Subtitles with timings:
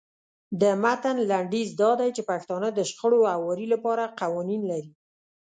[0.61, 4.91] د متن لنډیز دا دی چې پښتانه د شخړو هواري لپاره قوانین لري.